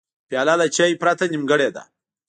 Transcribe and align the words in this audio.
پیاله 0.29 0.55
له 0.61 0.67
چای 0.75 0.93
پرته 1.01 1.25
نیمګړې 1.33 1.69
ده. 1.75 1.83